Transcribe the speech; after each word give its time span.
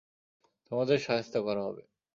তোমাদের 0.71 0.97
শায়েস্তা 0.97 1.39
করা 1.39 1.61
হবে। 1.63 1.83